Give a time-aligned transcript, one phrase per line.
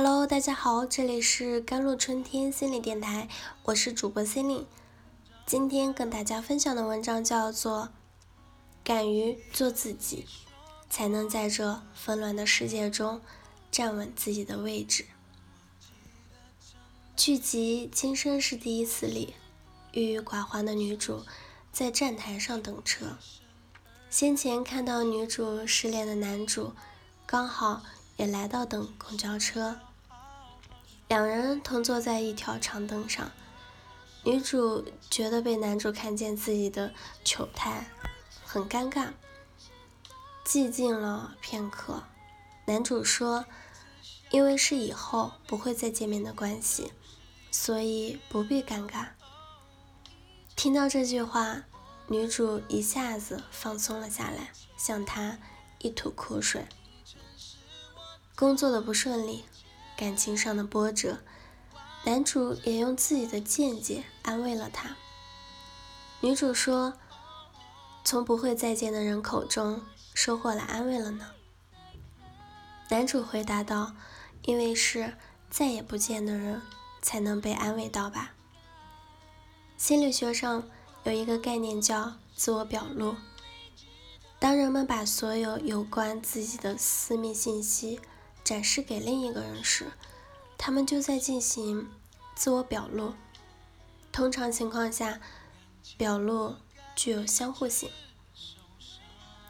[0.00, 3.28] Hello，大家好，这里是甘露春天心理电台，
[3.64, 4.64] 我是主播心灵。
[5.44, 7.86] 今天跟大家分享的文章叫做
[8.84, 10.24] 《敢于做自己，
[10.88, 13.20] 才能在这纷乱的世界中
[13.72, 15.02] 站稳自己的位置》。
[17.16, 19.34] 剧集《今生是第一次》里，
[19.90, 21.24] 郁郁寡欢的女主
[21.72, 23.16] 在站台上等车，
[24.08, 26.72] 先前看到女主失恋的男主，
[27.26, 27.82] 刚好。
[28.16, 29.78] 也来到等公交车，
[31.08, 33.30] 两人同坐在一条长凳上。
[34.24, 36.92] 女主觉得被男主看见自己的
[37.24, 37.88] 糗态，
[38.44, 39.08] 很尴尬。
[40.44, 42.02] 寂静了片刻，
[42.66, 43.46] 男主说
[44.30, 46.92] ：“因为是以后不会再见面的关系，
[47.50, 49.08] 所以不必尴尬。”
[50.56, 51.64] 听到这句话，
[52.08, 55.38] 女主一下子放松了下来，向他
[55.78, 56.66] 一吐苦水。
[58.34, 59.44] 工作的不顺利，
[59.98, 61.18] 感情上的波折，
[62.04, 64.96] 男主也用自己的见解安慰了她。
[66.20, 66.94] 女主说
[68.04, 69.82] ：“从不会再见的人口中
[70.14, 71.32] 收获了安慰了呢。”
[72.90, 73.92] 男主回答道
[74.46, 75.16] ：“因为是
[75.50, 76.62] 再也不见的人
[77.02, 78.34] 才能被安慰到吧。”
[79.76, 80.62] 心理学上
[81.02, 83.16] 有一个概念叫自我表露，
[84.38, 88.00] 当人们把所有有关自己的私密信息。
[88.48, 89.92] 展示给另一个人时，
[90.56, 91.86] 他们就在进行
[92.34, 93.12] 自我表露。
[94.10, 95.20] 通常情况下，
[95.98, 96.54] 表露
[96.96, 97.90] 具有相互性。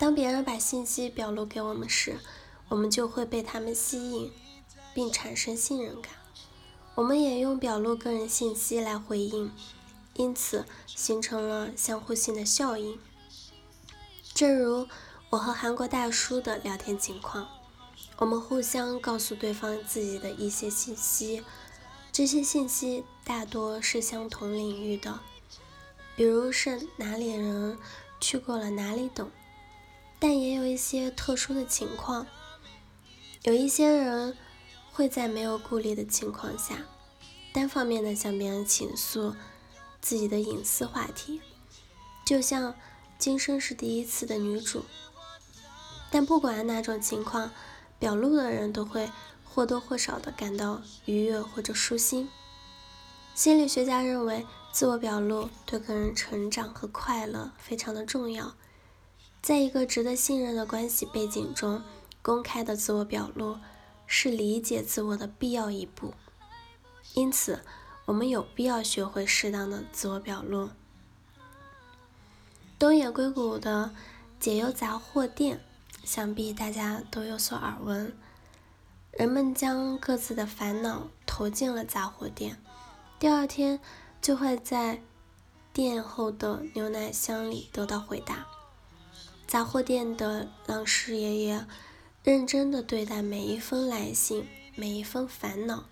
[0.00, 2.18] 当别人把信息表露给我们时，
[2.68, 4.32] 我们就会被他们吸引，
[4.92, 6.14] 并产生信任感。
[6.96, 9.52] 我们也用表露个人信息来回应，
[10.14, 12.98] 因此形成了相互性的效应。
[14.34, 14.88] 正如
[15.30, 17.48] 我和韩国大叔的聊天情况。
[18.18, 21.44] 我们互相告诉对方自己的一些信息，
[22.10, 25.20] 这些信息大多是相同领域的，
[26.16, 27.78] 比如是哪里人、
[28.20, 29.30] 去过了哪里等。
[30.18, 32.26] 但也有一些特殊的情况，
[33.44, 34.36] 有一些人
[34.92, 36.86] 会在没有顾虑的情况下，
[37.52, 39.36] 单方面的向别人倾诉
[40.00, 41.40] 自己的隐私话题，
[42.26, 42.74] 就像
[43.16, 44.84] 今生是第一次的女主。
[46.10, 47.52] 但不管哪种情况，
[47.98, 49.10] 表露的人都会
[49.44, 52.28] 或多或少的感到愉悦或者舒心。
[53.34, 58.54] 心理学家认为，自我表露对个人成长和快乐非常的重要。
[59.40, 61.82] 在一个值得信任的关系背景中，
[62.22, 63.58] 公开的自我表露
[64.06, 66.14] 是理解自我的必要一步。
[67.14, 67.62] 因此，
[68.06, 70.70] 我们有必要学会适当的自我表露。
[72.78, 73.92] 东野圭吾的
[74.38, 75.64] 解忧杂货店。
[76.08, 78.16] 想必大家都有所耳闻，
[79.10, 82.56] 人们将各自的烦恼投进了杂货店，
[83.18, 83.78] 第二天
[84.22, 85.02] 就会在
[85.70, 88.46] 店后的牛奶箱里得到回答。
[89.46, 91.66] 杂货店的老师爷爷
[92.24, 95.84] 认真的对待每一封来信，每一封烦恼。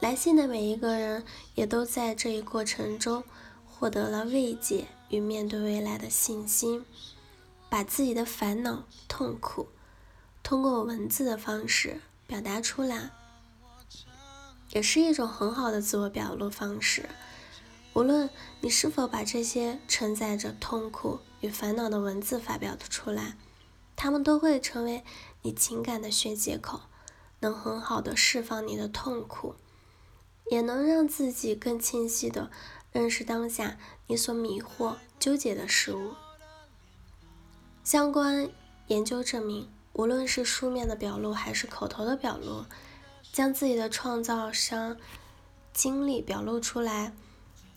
[0.00, 1.22] 来信的每一个人
[1.54, 3.22] 也都在这一过程中
[3.66, 6.86] 获得了慰藉与面对未来的信心。
[7.74, 9.66] 把自己的烦恼、痛苦
[10.44, 13.10] 通过文字的方式表达出来，
[14.70, 17.08] 也是一种很好的自我表露方式。
[17.92, 18.30] 无论
[18.60, 23.36] 你是否把这些承载着痛苦与烦恼的文字发表的出来，
[23.96, 25.02] 他们都会成为
[25.42, 26.82] 你情感的宣泄口，
[27.40, 29.56] 能很好的释放你的痛苦，
[30.48, 32.52] 也能让自己更清晰的
[32.92, 33.76] 认识当下
[34.06, 36.12] 你所迷惑、纠结的事物。
[37.84, 38.50] 相关
[38.86, 42.64] 研究证明，无论是书面的表露还是口头的表露，
[43.30, 44.96] 将自己的创造商
[45.74, 47.12] 经历表露出来，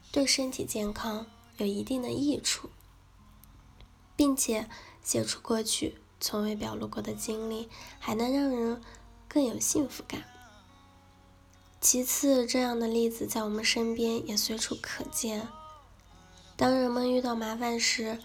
[0.10, 2.70] 对身体健康有一定的益处，
[4.16, 4.70] 并且
[5.04, 7.68] 写出过去从未表露过的经历，
[8.00, 8.82] 还能让人
[9.28, 10.24] 更有幸福感。
[11.82, 15.50] 其次，这样的例子在我们身边也随处可见。
[16.56, 18.20] 当人们遇到麻烦时，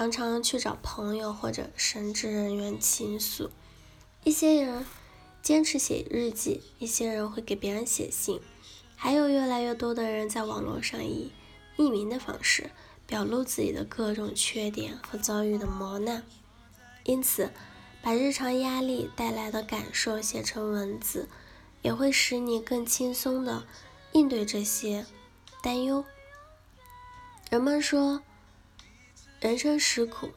[0.00, 3.50] 常常去找朋友或者神职人员倾诉。
[4.24, 4.86] 一些人
[5.42, 8.40] 坚持写日记，一些人会给别人写信，
[8.96, 11.32] 还有越来越多的人在网络上以
[11.76, 12.70] 匿名的方式
[13.06, 16.24] 表露自己的各种缺点和遭遇的磨难。
[17.04, 17.50] 因此，
[18.00, 21.28] 把日常压力带来的感受写成文字，
[21.82, 23.66] 也会使你更轻松的
[24.12, 25.04] 应对这些
[25.62, 26.02] 担忧。
[27.50, 28.22] 人们说。
[29.40, 30.28] 人生实苦，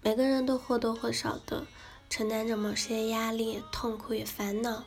[0.00, 1.66] 每个人都或多或少的
[2.08, 4.84] 承担着某些压力、痛苦与烦恼。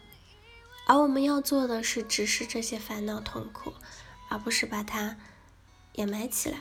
[0.87, 3.73] 而我们要做的是直视这些烦恼痛苦，
[4.29, 5.17] 而不是把它
[5.95, 6.59] 掩埋起来，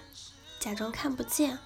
[0.58, 1.60] 假装看不见。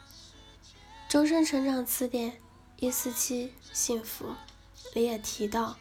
[1.09, 2.39] 终身成长词典
[2.77, 4.35] 一四七幸福
[4.93, 5.79] 里也提到，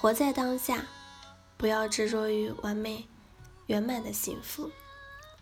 [0.00, 0.86] 活在当下，
[1.58, 3.06] 不要执着于完美
[3.66, 4.70] 圆满的幸福。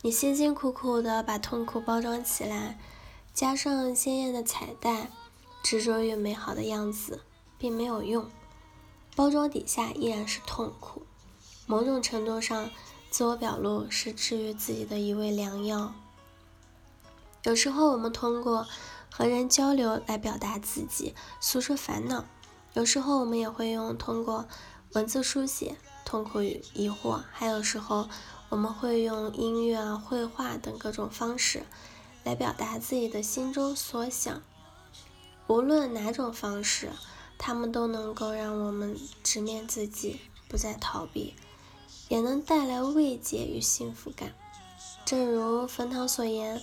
[0.03, 2.79] 你辛辛苦苦的把痛苦包装起来，
[3.37, 5.11] 加上鲜艳的彩带，
[5.63, 7.21] 执着于美好的样子，
[7.59, 8.31] 并没有用。
[9.15, 11.03] 包装底下依然是痛苦。
[11.67, 12.71] 某种程度上，
[13.11, 15.93] 自我表露是治愈自己的一味良药。
[17.43, 18.67] 有时候，我们通过
[19.11, 22.25] 和人交流来表达自己，诉说烦恼；
[22.73, 24.47] 有时候我们也会用通过
[24.95, 28.09] 文字书写痛苦与疑惑；还有时候
[28.49, 31.67] 我们会用音乐啊、绘画等各种方式
[32.27, 34.43] 来表达自己的心中所想。
[35.47, 36.91] 无论哪种方式，
[37.39, 41.35] 他们都能够让我们直面自己，不再逃避，
[42.09, 44.35] 也能带来慰藉与幸福感。
[45.05, 46.61] 正如冯唐所言。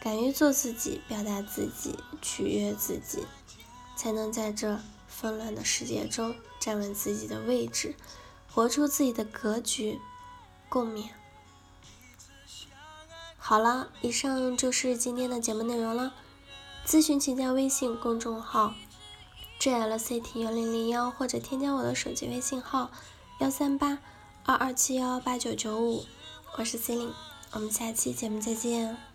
[0.00, 3.26] 敢于做自己，表达自己，取悦自己，
[3.96, 4.78] 才能在这
[5.08, 7.96] 纷乱的世界中站稳自己的位置，
[8.54, 9.98] 活出自己的格局。
[10.68, 11.08] 共勉。
[13.48, 16.12] 好了，以上就是今天的节目内容了。
[16.86, 18.74] 咨询请加微信公众号
[19.58, 22.90] jlct 幺零零幺，或者添加我的手机微信号
[23.40, 24.00] 幺三八
[24.44, 26.04] 二二七幺八九九五。
[26.58, 27.14] 我是 c e l i n e
[27.52, 29.07] 我们下期节目再见。